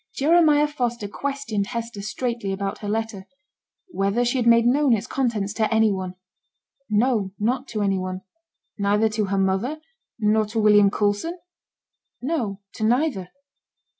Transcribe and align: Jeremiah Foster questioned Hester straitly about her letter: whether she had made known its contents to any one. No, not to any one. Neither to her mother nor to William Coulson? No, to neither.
Jeremiah 0.15 0.67
Foster 0.67 1.07
questioned 1.07 1.67
Hester 1.67 2.01
straitly 2.01 2.51
about 2.51 2.79
her 2.79 2.89
letter: 2.89 3.27
whether 3.89 4.25
she 4.25 4.37
had 4.39 4.47
made 4.47 4.65
known 4.65 4.93
its 4.95 5.05
contents 5.05 5.53
to 5.53 5.71
any 5.71 5.91
one. 5.91 6.15
No, 6.89 7.33
not 7.37 7.67
to 7.67 7.83
any 7.83 7.99
one. 7.99 8.21
Neither 8.79 9.09
to 9.09 9.25
her 9.25 9.37
mother 9.37 9.79
nor 10.17 10.45
to 10.47 10.59
William 10.59 10.89
Coulson? 10.89 11.39
No, 12.19 12.61
to 12.73 12.83
neither. 12.83 13.29